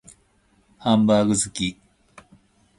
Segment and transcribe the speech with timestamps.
[0.79, 1.79] ハンバーグ好き